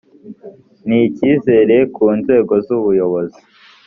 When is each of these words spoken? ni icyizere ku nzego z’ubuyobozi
ni 0.87 0.99
icyizere 1.07 1.75
ku 1.95 2.05
nzego 2.19 2.53
z’ubuyobozi 2.65 3.39